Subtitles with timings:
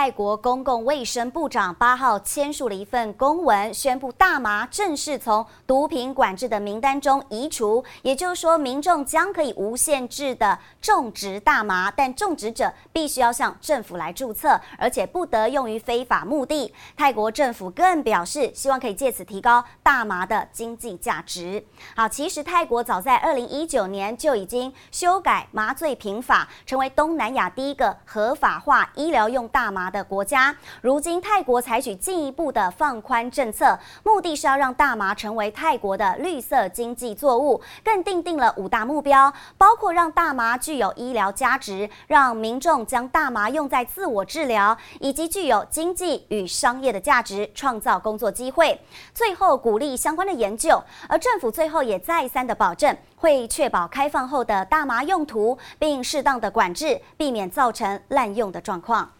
[0.00, 7.84] 泰国公共卫生部长八号签署了一份公文，宣布大麻正式从毒品管制的名单中移除。
[8.00, 16.72] 也就是说，民众将可以无限制的种植大麻，但种植者必须要向政府来注册，而且不得用于非法目的。
[16.96, 21.62] 泰国政府更表示，希望可以借此提高大麻的经济价值。
[21.94, 48.80] 好，其实泰国早在二零一九年就已经修改麻醉品法，成为东南亚第一个合法化医疗用大麻的国家，如今泰国采取进一步的放宽政策，目的是要让大麻成为泰国的绿色经济作物，更定定了五大目标，包括让大麻具有医疗价值，让民众将大麻用在自我治疗，以及具有经济与商业的价值，创造工作机会。
[49.12, 59.10] 最后鼓励相关的研究，而政府最后也再三的保证，会确保开放后的大麻用途，并适当的管制，避免造成滥用的状况。